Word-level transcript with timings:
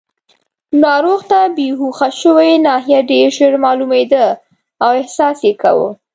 ناروغ 0.83 1.21
ته 1.31 1.39
بېهوښه 1.55 2.09
شوې 2.21 2.51
ناحیه 2.65 2.99
ډېر 3.11 3.27
ژر 3.37 3.53
معلومېده 3.65 4.25
او 4.83 4.89
احساس 5.01 5.37
یې 5.47 5.53
کاوه. 5.61 5.89